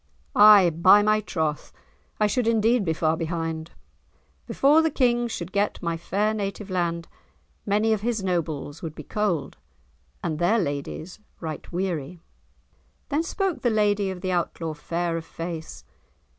"Ay, 0.35 0.71
by 0.71 1.03
my 1.03 1.19
troth! 1.21 1.71
I 2.19 2.25
should 2.25 2.47
indeed 2.47 2.83
be 2.83 2.91
far 2.91 3.15
behind. 3.15 3.69
Before 4.47 4.81
the 4.81 4.89
King 4.89 5.27
should 5.27 5.51
get 5.51 5.79
my 5.79 5.95
fair 5.95 6.33
native 6.33 6.71
land, 6.71 7.07
many 7.67 7.93
of 7.93 8.01
his 8.01 8.23
nobles 8.23 8.81
would 8.81 8.95
be 8.95 9.03
cold, 9.03 9.57
and 10.23 10.39
their 10.39 10.57
ladies 10.57 11.19
right 11.39 11.71
weary." 11.71 12.19
Then 13.09 13.21
spoke 13.21 13.61
the 13.61 13.69
lady 13.69 14.09
of 14.09 14.21
the 14.21 14.31
Outlaw, 14.31 14.73
fair 14.73 15.17
of 15.17 15.25
face. 15.27 15.85